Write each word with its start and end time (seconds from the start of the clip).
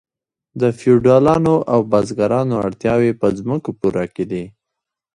د 0.61 0.63
فیوډالانو 0.79 1.55
او 1.73 1.79
بزګرانو 1.91 2.55
اړتیاوې 2.65 3.11
په 3.21 3.27
ځمکو 3.39 3.69
پوره 3.79 4.05
کیدې. 4.15 4.43